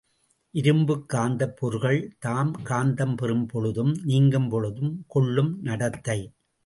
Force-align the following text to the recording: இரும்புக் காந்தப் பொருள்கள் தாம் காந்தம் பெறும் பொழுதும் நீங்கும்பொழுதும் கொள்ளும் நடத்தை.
இரும்புக் 0.51 1.05
காந்தப் 1.13 1.55
பொருள்கள் 1.55 2.15
தாம் 2.19 2.51
காந்தம் 2.63 3.15
பெறும் 3.17 3.45
பொழுதும் 3.45 3.93
நீங்கும்பொழுதும் 4.07 4.95
கொள்ளும் 5.07 5.59
நடத்தை. 5.61 6.19